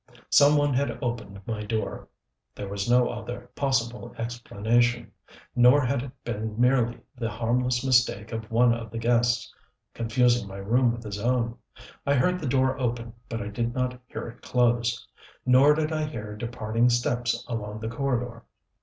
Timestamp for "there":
2.55-2.67